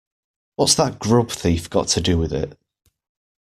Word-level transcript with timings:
What's 0.55 0.73
that 0.77 0.97
grub-thief 0.97 1.69
got 1.69 1.87
to 1.89 2.01
do 2.01 2.17
with 2.17 2.33
it. 2.33 2.57